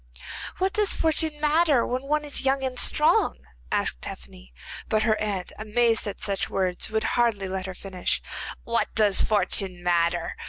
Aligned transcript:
'What 0.57 0.73
does 0.73 0.95
fortune 0.95 1.39
matter 1.39 1.85
when 1.85 2.01
one 2.01 2.25
is 2.25 2.41
young 2.41 2.63
and 2.63 2.79
strong?' 2.79 3.45
asked 3.71 4.01
Tephany, 4.01 4.51
but 4.89 5.03
her 5.03 5.15
aunt, 5.21 5.51
amazed 5.59 6.07
at 6.07 6.19
such 6.21 6.49
words, 6.49 6.89
would 6.89 7.03
hardly 7.03 7.47
let 7.47 7.67
her 7.67 7.75
finish. 7.75 8.19
'What 8.63 8.95
does 8.95 9.21
fortune 9.21 9.83
matter? 9.83 10.35